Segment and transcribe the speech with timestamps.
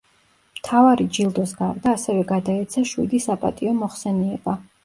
[0.59, 4.61] მთავარი ჯილდოს გარდა, ასევე გადაეცა შვიდი „საპატიო მოხსენიება“.